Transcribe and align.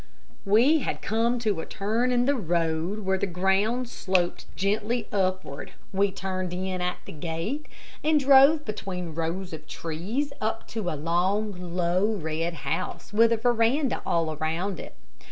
We 0.45 0.79
had 0.79 1.03
come 1.03 1.37
to 1.45 1.59
a 1.59 1.65
turn 1.67 2.11
in 2.11 2.25
the 2.25 2.33
road 2.33 3.01
where 3.01 3.19
the 3.19 3.27
ground 3.27 3.87
sloped 3.87 4.47
gently 4.55 5.07
upward. 5.11 5.73
We 5.93 6.11
turned 6.11 6.51
in 6.55 6.81
at 6.81 6.97
the 7.05 7.11
gate, 7.11 7.67
and 8.03 8.19
drove 8.19 8.65
between 8.65 9.13
rows 9.13 9.53
of 9.53 9.67
trees 9.67 10.33
up 10.41 10.67
to 10.69 10.89
a 10.89 10.97
long, 10.99 11.75
low, 11.75 12.15
red 12.15 12.55
house, 12.65 13.13
with 13.13 13.31
a 13.31 13.37
veranda 13.37 14.01
all 14.03 14.35
round 14.37 14.79
it. 14.79 14.95